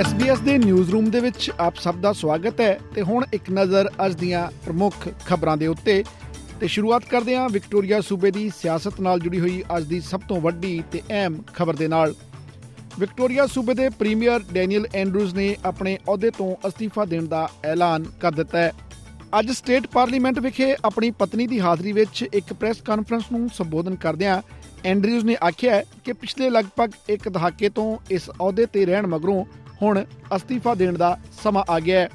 SBS 0.00 0.40
ਦੇ 0.40 0.58
news 0.58 0.90
room 0.90 1.10
ਦੇ 1.10 1.20
ਵਿੱਚ 1.20 1.50
ਆਪ 1.60 1.76
ਸਭ 1.76 1.94
ਦਾ 1.94 2.12
ਸਵਾਗਤ 2.12 2.60
ਹੈ 2.60 2.80
ਤੇ 2.94 3.02
ਹੁਣ 3.02 3.24
ਇੱਕ 3.32 3.42
ਨਜ਼ਰ 3.50 3.90
ਅੱਜ 4.06 4.14
ਦੀਆਂ 4.14 4.50
ਪ੍ਰਮੁੱਖ 4.64 5.08
ਖਬਰਾਂ 5.26 5.56
ਦੇ 5.56 5.66
ਉੱਤੇ। 5.66 6.04
ਤੇ 6.60 6.66
ਸ਼ੁਰੂਆਤ 6.66 7.04
ਕਰਦੇ 7.04 7.36
ਹਾਂ 7.36 7.48
ਵਿਕਟੋਰੀਆ 7.48 8.00
ਸੂਬੇ 8.00 8.30
ਦੀ 8.30 8.50
ਸਿਆਸਤ 8.58 9.00
ਨਾਲ 9.00 9.20
ਜੁੜੀ 9.20 9.40
ਹੋਈ 9.40 9.64
ਅੱਜ 9.76 9.84
ਦੀ 9.84 10.00
ਸਭ 10.00 10.20
ਤੋਂ 10.28 10.40
ਵੱਡੀ 10.40 10.84
ਤੇ 10.92 11.02
ਅਹਿਮ 11.10 11.42
ਖਬਰ 11.54 11.76
ਦੇ 11.76 11.88
ਨਾਲ। 11.88 12.14
ਵਿਕਟੋਰੀਆ 12.98 13.46
ਸੂਬੇ 13.46 13.74
ਦੇ 13.74 13.88
ਪ੍ਰੀਮੀਅਰ 13.88 14.40
ਡੈਨੀਅਲ 14.52 14.86
ਐਂਡਰੂਜ਼ 14.94 15.34
ਨੇ 15.34 15.56
ਆਪਣੇ 15.64 15.96
ਅਹੁਦੇ 15.96 16.30
ਤੋਂ 16.30 16.68
ਅਸਤੀਫਾ 16.68 17.04
ਦੇਣ 17.04 17.26
ਦਾ 17.26 17.48
ਐਲਾਨ 17.64 18.04
ਕਰ 18.04 18.32
ਦਿੱਤਾ 18.32 18.58
ਹੈ। 18.58 18.72
ਅੱਜ 19.38 19.50
ਸਟੇਟ 19.50 19.86
ਪਾਰਲੀਮੈਂਟ 19.86 20.38
ਵਿਖੇ 20.38 20.76
ਆਪਣੀ 20.84 21.10
ਪਤਨੀ 21.10 21.46
ਦੀ 21.46 21.60
ਹਾਜ਼ਰੀ 21.60 21.92
ਵਿੱਚ 21.92 22.24
ਇੱਕ 22.32 22.52
ਪ੍ਰੈਸ 22.52 22.80
ਕਾਨਫਰੰਸ 22.80 23.24
ਨੂੰ 23.32 23.48
ਸੰਬੋਧਨ 23.48 23.94
ਕਰਦਿਆਂ 23.94 24.42
ਐਂਡਰੂਜ਼ 24.84 25.24
ਨੇ 25.24 25.36
ਆਖਿਆ 25.44 25.82
ਕਿ 26.04 26.12
ਪਿਛਲੇ 26.12 26.50
ਲਗਭਗ 26.50 26.90
ਇੱਕ 27.08 27.28
ਦਹਾਕੇ 27.28 27.68
ਤੋਂ 27.68 27.98
ਇਸ 28.10 28.30
ਅਹੁਦੇ 28.30 28.66
ਤੇ 28.66 28.86
ਰਹਿਣ 28.86 29.06
ਮਗਰੋਂ 29.06 29.44
ਹੁਣ 29.82 30.04
ਅਸਤੀਫਾ 30.36 30.74
ਦੇਣ 30.74 30.98
ਦਾ 30.98 31.18
ਸਮਾਂ 31.42 31.64
ਆ 31.70 31.80
ਗਿਆ 31.80 32.00
ਹੈ। 32.00 32.08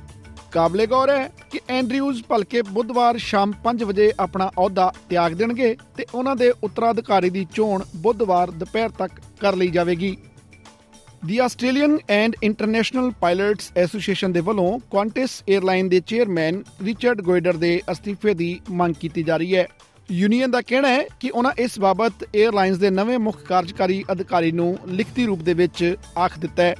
ਕਾਬਲੇ 0.51 0.87
ਗੌਰ 0.87 1.09
ਹੈ 1.09 1.31
ਕਿ 1.51 1.59
ਐਂਡਰਿਊਜ਼ 1.69 2.23
ਭਲਕੇ 2.23 2.61
ਬੁੱਧਵਾਰ 2.61 3.17
ਸ਼ਾਮ 3.17 3.53
5 3.63 3.85
ਵਜੇ 3.87 4.11
ਆਪਣਾ 4.19 4.47
ਅਹੁਦਾ 4.47 4.93
ਤਿਆਗ 5.09 5.31
ਦੇਣਗੇ 5.31 5.77
ਤੇ 5.97 6.05
ਉਹਨਾਂ 6.15 6.35
ਦੇ 6.35 6.53
ਉੱਤਰਾਧਿਕਾਰੀ 6.63 7.29
ਦੀ 7.29 7.47
ਚੋਣ 7.53 7.83
ਬੁੱਧਵਾਰ 7.95 8.51
ਦੁਪਹਿਰ 8.51 8.89
ਤੱਕ 8.89 9.11
ਕਰ 9.39 9.55
ਲਈ 9.55 9.67
ਜਾਵੇਗੀ। 9.67 10.17
ਦੀ 11.25 11.37
Australian 11.37 11.97
and 12.09 12.35
international 12.43 13.11
pilots 13.11 13.71
association 13.77 14.31
ਦੇ 14.31 14.39
ਵੱਲੋਂ 14.39 14.79
ਕੁਆਂਟਸ 14.79 15.43
에ਅਰਲਾਈਨ 15.51 15.89
ਦੇ 15.89 15.99
ਚੇਅਰਮੈਨ 15.99 16.63
ਰਿਚਰਡ 16.83 17.21
ਗੋਇਡਰ 17.21 17.53
ਦੇ 17.53 17.81
ਅਸਤੀਫੇ 17.91 18.33
ਦੀ 18.33 18.59
ਮੰਗ 18.71 18.93
ਕੀਤੀ 18.93 19.23
ਜਾ 19.23 19.37
ਰਹੀ 19.37 19.55
ਹੈ। 19.55 19.67
ਯੂਨੀਅਨ 20.11 20.51
ਦਾ 20.51 20.61
ਕਹਿਣਾ 20.61 20.87
ਹੈ 20.87 21.03
ਕਿ 21.19 21.29
ਉਹਨਾਂ 21.29 21.51
ਇਸ 21.57 21.79
ਬਾਬਤ 21.79 22.13
에ਅਰਲਾਈਨਸ 22.23 22.77
ਦੇ 22.77 22.89
ਨਵੇਂ 22.89 23.19
ਮੁੱਖ 23.19 23.43
ਕਾਰਜਕਾਰੀ 23.43 24.03
ਅਧਿਕਾਰੀ 24.11 24.51
ਨੂੰ 24.51 24.77
ਲਿਖਤੀ 24.87 25.25
ਰੂਪ 25.25 25.39
ਦੇ 25.39 25.53
ਵਿੱਚ 25.53 25.95
ਆਖ 26.17 26.39
ਦਿੱਤਾ 26.39 26.63
ਹੈ। 26.63 26.75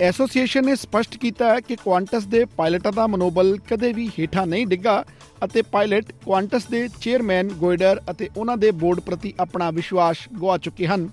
ਐਸੋਸੀਏਸ਼ਨ 0.00 0.64
ਨੇ 0.64 0.74
ਸਪਸ਼ਟ 0.76 1.16
ਕੀਤਾ 1.16 1.54
ਹੈ 1.54 1.60
ਕਿ 1.60 1.76
ਕੁਆਂਟਸ 1.76 2.24
ਦੇ 2.24 2.44
ਪਾਇਲਟਾਂ 2.44 2.92
ਦਾ 2.92 3.06
ਮਨੋਬਲ 3.06 3.58
ਕਦੇ 3.70 3.92
ਵੀ 3.92 4.08
ਹੇਠਾਂ 4.08 4.46
ਨਹੀਂ 4.46 4.66
ਡਿੱਗਾ 4.66 5.04
ਅਤੇ 5.44 5.62
ਪਾਇਲਟ 5.62 6.12
ਕੁਆਂਟਸ 6.24 6.66
ਦੇ 6.66 6.88
ਚੇਅਰਮੈਨ, 7.00 7.48
ਗੋਇਡਰ 7.48 8.00
ਅਤੇ 8.10 8.28
ਉਹਨਾਂ 8.36 8.56
ਦੇ 8.56 8.70
ਬੋਰਡ 8.70 9.00
ਪ੍ਰਤੀ 9.00 9.34
ਆਪਣਾ 9.40 9.70
ਵਿਸ਼ਵਾਸ 9.70 10.16
ਗਵਾ 10.40 10.58
ਚੁੱਕੇ 10.58 10.86
ਹਨ। 10.86 11.08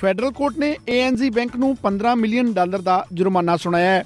ਫੈਡਰਲ 0.00 0.30
ਕੋਰਟ 0.30 0.58
ਨੇ 0.58 0.76
ਏਐਨਜੀ 0.88 1.30
ਬੈਂਕ 1.30 1.56
ਨੂੰ 1.56 1.76
15 1.82 2.14
ਮਿਲੀਅਨ 2.14 2.52
ਡਾਲਰ 2.52 2.80
ਦਾ 2.80 3.06
ਜੁਰਮਾਨਾ 3.12 3.56
ਸੁਣਾਇਆ 3.56 3.90
ਹੈ। 3.90 4.04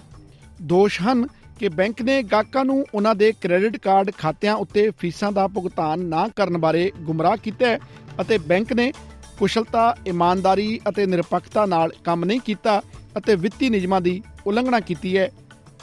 ਦੋਸ਼ 0.62 1.00
ਹਨ 1.02 1.26
ਕਿ 1.58 1.68
ਬੈਂਕ 1.68 2.02
ਨੇ 2.02 2.22
ਗਾਹਕਾਂ 2.22 2.64
ਨੂੰ 2.64 2.84
ਉਹਨਾਂ 2.94 3.14
ਦੇ 3.14 3.32
ਕ੍ਰੈਡਿਟ 3.32 3.76
ਕਾਰਡ 3.76 4.10
ਖਾਤਿਆਂ 4.18 4.54
ਉੱਤੇ 4.54 4.90
ਫੀਸਾਂ 4.98 5.32
ਦਾ 5.32 5.46
ਭੁਗਤਾਨ 5.46 6.04
ਨਾ 6.04 6.28
ਕਰਨ 6.28 6.58
ਬਾਰੇ 6.58 6.92
ਗੁੰਮਰਾਹ 7.00 7.36
ਕੀਤਾ 7.36 7.66
ਹੈ 7.66 7.78
ਅਤੇ 8.20 8.38
ਬੈਂਕ 8.38 8.72
ਨੇ 8.72 8.92
ਕੁਸ਼ਲਤਾ, 9.38 9.96
ਇਮਾਨਦਾਰੀ 10.06 10.80
ਅਤੇ 10.88 11.06
ਨਿਰਪੱਖਤਾ 11.06 11.66
ਨਾਲ 11.66 11.92
ਕੰਮ 12.04 12.24
ਨਹੀਂ 12.24 12.40
ਕੀਤਾ 12.40 12.82
ਅਤੇ 13.18 13.34
ਵਿੱਤੀ 13.34 13.68
ਨਿਯਮਾਂ 13.70 14.00
ਦੀ 14.00 14.22
ਉਲੰਘਣਾ 14.46 14.80
ਕੀਤੀ 14.80 15.16
ਹੈ। 15.16 15.30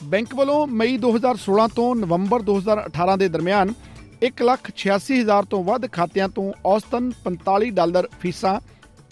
ਬੈਂਕ 0.03 0.35
ਵੱਲੋਂ 0.35 0.65
ਮਈ 0.67 0.97
2016 0.97 1.67
ਤੋਂ 1.75 1.95
ਨਵੰਬਰ 1.95 2.41
2018 2.49 3.17
ਦੇ 3.17 3.27
ਦਰਮਿਆਨ 3.27 3.73
186000 4.27 5.49
ਤੋਂ 5.49 5.63
ਵੱਧ 5.63 5.85
ਖਾਤਿਆਂ 5.91 6.29
ਤੋਂ 6.29 6.47
ਔਸਤਨ 6.65 7.11
45 7.25 7.69
ਡਾਲਰ 7.75 8.07
ਫੀਸਾਂ 8.19 8.55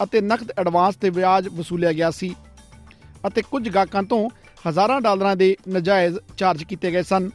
ਅਤੇ 0.04 0.20
ਨਕਦ 0.20 0.52
ਐਡਵਾਂਸ 0.58 0.96
ਤੇ 0.96 1.10
ਵਿਆਜ 1.10 1.48
ਵਸੂਲਿਆ 1.52 1.92
ਗਿਆ 1.92 2.10
ਸੀ 2.10 2.34
ਅਤੇ 3.26 3.42
ਕੁਝ 3.50 3.68
ਗਾਹਕਾਂ 3.68 4.02
ਤੋਂ 4.02 4.20
ਹਜ਼ਾਰਾਂ 4.64 5.00
ਡਾਲਰਾਂ 5.00 5.34
ਦੇ 5.36 5.48
ਨਜਾਇਜ਼ 5.68 6.18
ਚਾਰਜ 6.36 6.62
ਕੀਤੇ 6.64 6.90
ਗਏ 6.92 7.02
ਸਨ। 7.02 7.30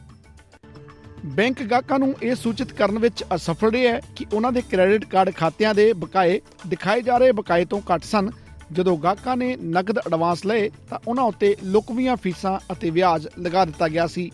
ਬੈਂਕ 1.36 1.62
ਗਾਹਕਾਂ 1.62 1.98
ਨੂੰ 1.98 2.14
ਇਹ 2.22 2.34
ਸੂਚਿਤ 2.34 2.72
ਕਰਨ 2.72 2.98
ਵਿੱਚ 2.98 3.24
ਅਸਫਲ 3.34 3.70
ਰਿਹਾ 3.70 3.92
ਹੈ 3.92 4.00
ਕਿ 4.16 4.26
ਉਹਨਾਂ 4.32 4.52
ਦੇ 4.52 4.62
ਕ੍ਰੈਡਿਟ 4.70 5.04
ਕਾਰਡ 5.04 5.30
ਖਾਤਿਆਂ 5.36 5.74
ਦੇ 5.74 5.92
ਬਕਾਏ 6.02 6.40
ਦਿਖਾਏ 6.66 7.02
ਜਾ 7.02 7.18
ਰਹੇ 7.18 7.32
ਬਕਾਏ 7.32 7.64
ਤੋਂ 7.64 7.80
ਘੱਟ 7.90 8.04
ਸਨ 8.04 8.30
ਜਦੋਂ 8.72 8.96
ਗਾਹਕਾਂ 8.98 9.36
ਨੇ 9.36 9.56
ਨਕਦ 9.64 9.98
ਐਡਵਾਂਸ 9.98 10.44
ਲਏ 10.46 10.68
ਤਾਂ 10.90 10.98
ਉਹਨਾਂ 11.08 11.24
ਉੱਤੇ 11.24 11.56
ਲੁਕਵੀਆਂ 11.64 12.16
ਫੀਸਾਂ 12.16 12.58
ਅਤੇ 12.72 12.90
ਵਿਆਜ 12.90 13.26
ਲਗਾ 13.38 13.64
ਦਿੱਤਾ 13.64 13.88
ਗਿਆ 13.88 14.06
ਸੀ। 14.06 14.30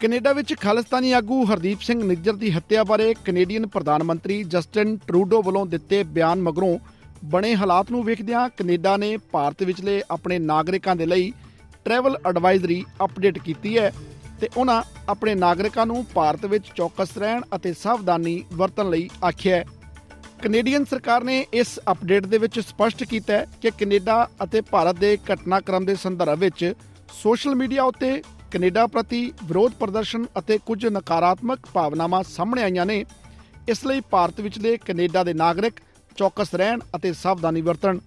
ਕੈਨੇਡਾ 0.00 0.32
ਵਿੱਚ 0.32 0.54
ਖਾਲਿਸਤਾਨੀ 0.60 1.12
ਆਗੂ 1.12 1.44
ਹਰਦੀਪ 1.44 1.80
ਸਿੰਘ 1.80 2.02
ਨਿੱਜਰ 2.04 2.32
ਦੀ 2.32 2.50
ਹੱਤਿਆ 2.50 2.84
ਬਾਰੇ 2.84 3.14
ਕੈਨੇਡੀਅਨ 3.24 3.66
ਪ੍ਰਧਾਨ 3.66 4.02
ਮੰਤਰੀ 4.02 4.42
ਜਸਟਿਨ 4.44 4.96
ਟਰੂਡੋ 5.06 5.42
ਵੱਲੋਂ 5.42 5.64
ਦਿੱਤੇ 5.66 6.02
ਬਿਆਨ 6.14 6.42
ਮਗਰੋਂ 6.42 6.78
ਬਣੇ 7.24 7.54
ਹਾਲਾਤ 7.56 7.90
ਨੂੰ 7.90 8.02
ਵੇਖਦਿਆਂ 8.04 8.48
ਕੈਨੇਡਾ 8.48 8.96
ਨੇ 8.96 9.16
ਭਾਰਤ 9.32 9.62
ਵਿਚਲੇ 9.62 10.02
ਆਪਣੇ 10.10 10.38
ਨਾਗਰਿਕਾਂ 10.38 10.96
ਦੇ 10.96 11.06
ਲਈ 11.06 11.32
ਟਰੈਵਲ 11.84 12.18
ਐਡਵਾਈਜ਼ਰੀ 12.26 12.84
ਅਪਡੇਟ 13.04 13.38
ਕੀਤੀ 13.38 13.76
ਹੈ 13.78 13.92
ਤੇ 14.40 14.48
ਉਹਨਾਂ 14.56 14.82
ਆਪਣੇ 15.08 15.34
ਨਾਗਰਿਕਾਂ 15.34 15.86
ਨੂੰ 15.86 16.04
ਭਾਰਤ 16.14 16.46
ਵਿੱਚ 16.46 16.70
ਚੌਕਸ 16.74 17.16
ਰਹਿਣ 17.18 17.42
ਅਤੇ 17.54 17.72
ਸਾਵਧਾਨੀ 17.72 18.42
ਵਰਤਣ 18.52 18.90
ਲਈ 18.90 19.08
ਆਖਿਆ 19.24 19.56
ਹੈ। 19.56 19.64
ਕੈਨੇਡੀਅਨ 20.44 20.84
ਸਰਕਾਰ 20.84 21.24
ਨੇ 21.24 21.34
ਇਸ 21.52 21.68
ਅਪਡੇਟ 21.90 22.26
ਦੇ 22.26 22.38
ਵਿੱਚ 22.38 22.58
ਸਪਸ਼ਟ 22.60 23.04
ਕੀਤਾ 23.10 23.34
ਹੈ 23.34 23.46
ਕਿ 23.62 23.70
ਕੈਨੇਡਾ 23.78 24.16
ਅਤੇ 24.44 24.60
ਭਾਰਤ 24.60 24.98
ਦੇ 24.98 25.16
ਘਟਨਾਕ੍ਰਮ 25.32 25.84
ਦੇ 25.84 25.94
ਸੰਦਰਭ 26.02 26.38
ਵਿੱਚ 26.38 26.64
ਸੋਸ਼ਲ 27.22 27.54
ਮੀਡੀਆ 27.54 27.82
ਉੱਤੇ 27.82 28.10
ਕੈਨੇਡਾ 28.50 28.86
ਪ੍ਰਤੀ 28.86 29.20
ਵਿਰੋਧ 29.44 29.72
ਪ੍ਰਦਰਸ਼ਨ 29.80 30.26
ਅਤੇ 30.38 30.58
ਕੁਝ 30.66 30.84
ਨਕਾਰਾਤਮਕ 30.86 31.66
ਭਾਵਨਾਵਾਂ 31.74 32.22
ਸਾਹਮਣੇ 32.28 32.62
ਆਈਆਂ 32.62 32.86
ਨੇ। 32.86 33.04
ਇਸ 33.68 33.84
ਲਈ 33.86 34.00
ਭਾਰਤ 34.10 34.40
ਵਿਚਲੇ 34.40 34.76
ਕੈਨੇਡਾ 34.86 35.24
ਦੇ 35.24 35.34
ਨਾਗਰਿਕ 35.34 35.80
ਚੌਕਸ 36.18 36.54
ਰਹਿਣ 36.54 36.80
ਅਤੇ 36.96 37.12
ਸਾਵਧਾਨੀ 37.22 37.60
ਵਰਤਣ। 37.62 37.98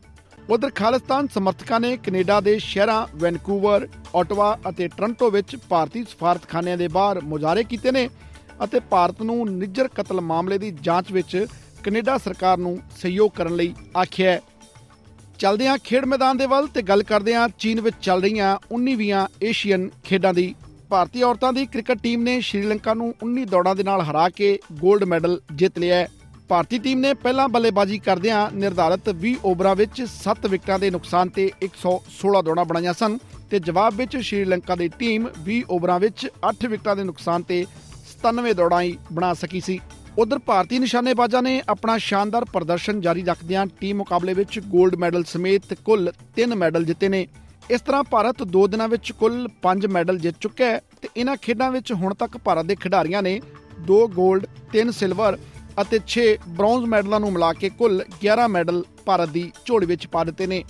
ਉਧਰ 0.50 0.72
ਖਾਲਿਸਤਾਨ 0.76 1.28
ਸਮਰਥਕਾਂ 1.34 1.80
ਨੇ 1.80 1.96
ਕੈਨੇਡਾ 1.98 2.40
ਦੇ 2.42 2.58
ਸ਼ਹਿਰਾਂ 2.62 3.06
ਵੈਨਕੂਵਰ 3.16 3.88
ਆਟਵਾ 4.16 4.58
ਅਤੇ 4.70 4.88
ਟ੍ਰਾਂਟੋ 4.88 5.32
ਵਿੱਚ 5.32 5.56
ਭਾਰਤੀ 5.70 6.04
ਸਫਾਰਤਖਾਨਿਆਂ 6.10 6.78
ਦੇ 6.78 6.88
ਬਾਹਰ 6.88 7.22
ਮੁਜ਼ਾਹਰੇ 7.26 7.64
ਕੀਤੇ 7.64 7.92
ਨੇ 7.92 8.10
ਅਤੇ 8.64 8.80
ਭਾਰਤ 8.90 9.22
ਨੂੰ 9.22 9.46
ਨਿੱਜਰ 9.52 9.88
ਕਤਲ 9.96 10.22
ਮਾਮਲੇ 10.24 10.58
ਦੀ 10.58 10.72
ਜਾਂਚ 10.82 11.12
ਵਿੱਚ 11.12 11.46
ਕੈਨੇਡਾ 11.84 12.18
ਸਰਕਾਰ 12.18 12.58
ਨੂੰ 12.58 12.78
ਸਹਿਯੋਗ 13.02 13.32
ਕਰਨ 13.32 13.56
ਲਈ 13.56 13.74
ਆਖਿਆ 13.98 14.32
ਹੈ। 14.32 14.42
ਚੱਲਦੇ 15.40 15.68
ਹਾਂ 15.68 15.78
ਖੇਡ 15.78 16.06
ਮੈਦਾਨ 16.06 16.38
ਦੇ 16.38 16.46
ਵੱਲ 16.46 16.68
ਤੇ 16.68 16.82
ਗੱਲ 16.82 17.04
ਕਰਦੇ 17.04 17.36
ਹਾਂ 17.36 17.48
ਚੀਨ 17.60 17.82
ਵਿੱਚ 17.82 17.96
ਚੱਲ 18.02 18.22
ਰਹੀਆਂ 18.22 18.58
19ਵੀਆਂ 18.74 19.28
ਏਸ਼ੀਅਨ 19.44 19.90
ਖੇਡਾਂ 20.04 20.34
ਦੀ। 20.34 20.54
ਭਾਰਤੀ 20.90 21.24
ਔਰਤਾਂ 21.24 21.54
ਦੀ 21.54 21.66
ਕ੍ਰਿਕਟ 21.66 21.98
ਟੀਮ 22.04 22.22
ਨੇ 22.22 22.40
ਸ਼੍ਰੀਲੰਕਾ 22.42 22.94
ਨੂੰ 22.94 23.14
19 23.26 23.46
ਦੌੜਾਂ 23.46 23.76
ਦੇ 23.76 23.84
ਨਾਲ 23.84 24.02
ਹਰਾ 24.02 24.30
ਕੇ 24.30 24.60
골ਡ 24.84 25.04
ਮੈਡਲ 25.04 25.40
ਜਿੱਤ 25.54 25.80
ਲਿਆ 25.80 25.96
ਹੈ। 25.96 26.08
ਭਾਰਤੀ 26.50 26.78
ਟੀਮ 26.80 27.00
ਨੇ 27.00 27.14
ਪਹਿਲਾਂ 27.14 27.48
ਬੱਲੇਬਾਜ਼ੀ 27.50 27.98
ਕਰਦਿਆਂ 28.00 28.50
ਨਿਰਧਾਰਿਤ 28.52 29.10
20 29.24 29.34
ਓਵਰਾਂ 29.46 29.76
ਵਿੱਚ 29.76 30.02
7 30.26 30.48
ਵਿਕਟਾਂ 30.50 30.80
ਦੇ 30.80 30.90
ਨੁਕਸਾਨ 30.90 31.30
ਤੇ 31.30 31.52
116 31.62 32.42
ਦੌੜਾਂ 32.42 32.66
ਬਣਾਈਆਂ 32.66 32.94
ਸਨ 32.94 33.18
ਤੇ 33.50 33.60
ਜਵਾਬ 33.60 33.94
ਵਿੱਚ 33.94 34.18
ਸ਼੍ਰੀਲੰਕਾ 34.18 34.76
ਦੀ 34.76 34.88
ਟੀਮ 35.00 35.28
20 35.50 35.62
ਓਵਰਾਂ 35.70 36.00
ਵਿੱਚ 36.00 36.28
8 36.50 36.68
ਵਿਕਟਾਂ 36.68 36.96
ਦੇ 36.96 37.04
ਨੁਕਸਾਨ 37.04 37.44
ਤੇ 37.44 37.66
97 38.24 38.54
ਦੌੜਾਂ 38.54 38.82
ਹੀ 38.82 38.98
ਬਣਾ 39.14 39.34
ਸਕੀ 39.34 39.60
ਸੀ। 39.60 39.80
ਉਧਰ 40.18 40.40
ਭਾਰਤੀ 40.40 40.78
ਨਿਸ਼ਾਨੇਬਾਜ਼ਾਂ 40.80 41.42
ਨੇ 41.44 41.62
ਆਪਣਾ 41.70 41.98
ਸ਼ਾਨਦਾਰ 41.98 42.46
ਪ੍ਰਦਰਸ਼ਨ 42.46 43.02
ਜਾਰੀ 43.02 43.24
ਰੱਖਦਿਆਂ 43.24 43.66
ਟੀਮ 43.80 43.98
ਮੁਕਾਬਲੇ 43.98 44.34
ਵਿੱਚ 44.34 44.60
골ਡ 44.60 44.96
ਮੈਡਲ 44.96 45.24
ਸਮੇਤ 45.24 45.74
ਕੁੱਲ 45.86 46.12
3 46.38 46.56
ਮੈਡਲ 46.58 46.86
ਜਿੱਤੇ 46.86 47.10
ਨੇ। 47.10 47.28
ਇਸ 47.72 47.82
ਤਰ੍ਹਾਂ 47.82 48.04
ਭਾਰਤ 48.04 48.42
2 48.56 48.66
ਦਿਨਾਂ 48.68 48.88
ਵਿੱਚ 48.88 49.12
ਕੁੱਲ 49.12 49.38
5 49.66 49.88
ਮੈਡਲ 49.92 50.20
ਜਿੱਤ 50.20 50.36
ਚੁੱਕਾ 50.42 50.66
ਹੈ 50.66 50.80
ਤੇ 51.02 51.10
ਇਹਨਾਂ 51.18 51.36
ਖੇਡਾਂ 51.42 51.70
ਵਿੱਚ 51.72 51.94
ਹੁਣ 51.94 52.14
ਤੱਕ 52.14 52.38
ਭਾਰਤ 52.38 52.66
ਦੇ 52.66 52.76
ਖਿਡਾਰੀਆਂ 52.76 53.22
ਨੇ 53.22 53.40
2 53.92 54.02
골ਡ 54.18 54.48
3 54.74 54.92
ਸਿਲਵਰ 54.92 55.38
ਅਤੇ 55.82 56.00
6 56.10 56.28
ਬ੍ਰੌਂਜ਼ 56.58 56.90
ਮੈਡਲਾਂ 56.90 57.20
ਨੂੰ 57.20 57.32
ਮਿਲਾ 57.34 57.54
ਕੇ 57.54 57.70
ਕੁੱਲ 57.78 58.04
11 58.22 58.50
ਮੈਡਲ 58.50 58.84
ਭਾਰਤ 59.06 59.30
ਦੀ 59.30 59.52
ਝੋਲੀ 59.66 59.86
ਵਿੱਚ 59.86 60.08
ਪਾ 60.08 60.24
ਦਿੱਤੇ 60.24 60.48
ਨੇ। 60.48 60.64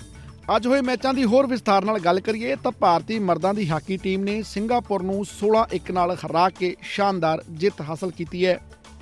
ਅੱਜ 0.56 0.68
ਹੋਏ 0.68 0.82
ਮੈਚਾਂ 0.82 1.14
ਦੀ 1.14 1.24
ਹੋਰ 1.26 1.48
ਵਿਸਥਾਰ 1.48 1.86
ਨਾਲ 1.86 2.00
ਗੱਲ 2.00 2.20
ਕਰੀਏ 2.20 2.56
ਤਾਂ 2.64 2.72
ਭਾਰਤੀ 2.80 3.20
ਮਰਦਾਂ 3.20 3.54
ਦੀ 3.54 3.70
ਹਾਕੀ 3.70 3.98
ਟੀਮ 3.98 4.24
ਨੇ 4.24 4.42
ਸਿੰਗਾਪੁਰ 4.46 5.04
ਨੂੰ 5.04 5.20
16-1 5.32 5.94
ਨਾਲ 5.94 6.16
ਹਰਾ 6.24 6.50
ਕੇ 6.60 6.76
ਸ਼ਾਨਦਾਰ 6.92 7.44
ਜਿੱਤ 7.64 7.82
ਹਾਸਲ 7.90 8.12
ਕੀਤੀ 8.12 8.46
ਹੈ। 8.46 8.60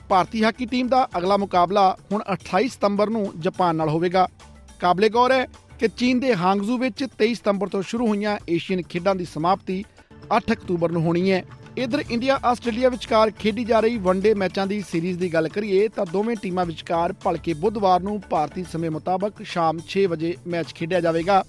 ਭਾਰਤੀ 0.10 0.44
ਹਾਕੀ 0.44 0.66
ਟੀਮ 0.66 0.88
ਦਾ 0.88 1.08
ਅਗਲਾ 1.18 1.38
ਮੁਕਾਬਲਾ 1.38 1.98
ਹੁਣ 2.12 2.24
28 2.34 2.68
ਸਤੰਬਰ 2.68 3.10
ਨੂੰ 3.10 3.32
ਜਾਪਾਨ 3.40 3.76
ਨਾਲ 3.76 3.90
ਹੋਵੇਗਾ। 3.90 4.28
ਕਾਬਲੇ 4.80 5.10
ਗੌਰ 5.10 5.32
ਹੈ 5.32 5.46
ਕਿ 5.80 5.88
ਚੀਨ 5.98 6.20
ਦੇ 6.20 6.34
ਹਾਂਗਜ਼ੂ 6.36 6.78
ਵਿੱਚ 6.78 7.04
23 7.18 7.34
ਸਤੰਬਰ 7.34 7.68
ਤੋਂ 7.68 7.82
ਸ਼ੁਰੂ 7.82 8.08
ਹੋਈਆਂ 8.08 8.38
ਏਸ਼ੀਅਨ 8.50 8.82
ਖੇਡਾਂ 8.82 9.16
ਦੀ 9.16 9.26
ਸਮਾਪਤੀ 9.26 9.84
8 10.36 10.52
ਅਕਤੂਬਰ 10.52 10.92
ਨੂੰ 10.92 11.02
ਹੋਣੀ 11.02 11.32
ਹੈ। 11.32 11.44
ਇਧਰ 11.78 12.04
ਇੰਡੀਆ, 12.10 12.40
ਆਸਟ੍ਰੇਲੀਆ 12.46 12.90
ਵਿਚਕਾਰ 12.90 13.32
ਖੇਡੀ 13.32 13.64
ਜਾ 13.64 13.80
ਰਹੀ 13.80 13.98
ਵਨਡੇ 13.98 14.34
ਮੈਚਾਂ 14.34 14.68
ਦੀ 14.68 14.82
ਸੀਰੀਜ਼ 14.92 15.20
ਦੀ 15.20 15.34
ਗੱਲ 15.34 15.50
ਕਰੀਏ 15.50 15.88
ਤਾਂ 15.88 16.06
ਦੋਵੇਂ 16.12 16.36
ਟੀਮਾਂ 16.42 16.66
ਵਿਚਕਾਰ 16.66 17.14
ਭਲਕੇ 17.24 17.54
ਬੁੱਧਵਾਰ 17.54 18.02
ਨੂੰ 18.02 18.22
ਭਾਰਤੀ 18.30 18.64
ਸਮੇਂ 18.72 18.92
ਮੁਤਾਬਕ 18.92 19.44
ਸ਼ਾਮ 19.44 19.82
6 19.90 20.06
ਵਜੇ 20.08 20.34
ਮੈਚ 20.48 20.74
ਖੇਡਿਆ 20.74 21.00
ਜਾਵੇਗਾ। 21.00 21.44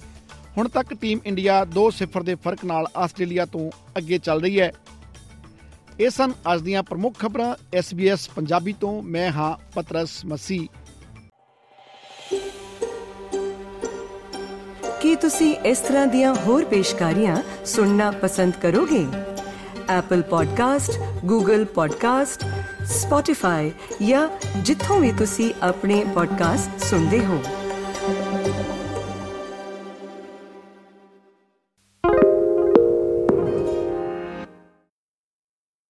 ਹੁਣ 0.57 0.69
ਤੱਕ 0.69 0.95
ਟੀਮ 0.95 1.21
ਇੰਡੀਆ 1.27 1.65
2-0 1.75 2.23
ਦੇ 2.23 2.35
ਫ਼ਰਕ 2.35 2.65
ਨਾਲ 2.65 2.87
ਆਸਟ੍ਰੇਲੀਆ 2.97 3.45
ਤੋਂ 3.47 3.71
ਅੱਗੇ 3.99 4.19
ਚੱਲ 4.19 4.41
ਰਹੀ 4.41 4.61
ਹੈ। 4.61 4.73
ਇਹ 6.01 6.11
ਸਨ 6.11 6.33
ਅੱਜ 6.55 6.61
ਦੀਆਂ 6.61 6.83
ਪ੍ਰਮੁੱਖ 6.83 7.19
ਖਬਰਾਂ। 7.19 7.55
SBS 7.79 8.19
ਪੰਜਾਬੀ 8.37 8.73
ਤੋਂ 8.73 9.03
ਮੈਂ 9.03 9.31
ਹਾਂ 9.31 9.57
ਪਤਰਸ 9.75 10.25
ਮਸੀ 10.25 10.69
ਕੀ 15.01 15.17
ਤੁਸੀਂ 15.17 15.57
ਇਸ 15.57 15.79
ਤਰ੍ਹਾਂ 15.79 16.07
ਦੀਆਂ 16.07 16.35
ਹੋਰ 16.35 16.65
ਪੇਸ਼ਕਾਰੀਆਂ 16.65 17.37
ਸੁਣਨਾ 17.67 18.11
ਪਸੰਦ 18.11 18.53
ਕਰੋਗੇ? 18.63 19.07
Apple 19.99 20.23
Podcast, 20.23 21.01
Google 21.33 21.65
Podcast, 21.65 22.47
Spotify 22.83 23.71
ਜਾਂ 24.07 24.29
ਜਿੱਥੋਂ 24.59 25.01
ਵੀ 25.01 25.13
ਤੁਸੀਂ 25.13 25.55
ਆਪਣੇ 25.63 26.05
ਪੋਡਕਾਸਟ 26.15 26.85
ਸੁਣਦੇ 26.85 27.27
ਹੋ। 27.27 27.43